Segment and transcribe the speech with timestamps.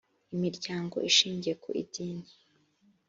[0.33, 2.27] imiryango ishingiye ku idini